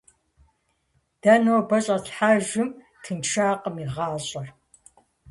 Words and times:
Дэ 1.21 1.33
нобэ 1.43 1.77
щӏэтлъхьэжым 1.85 2.69
тыншакъым 3.03 3.75
и 3.83 3.85
гъащӏэр. 3.93 4.47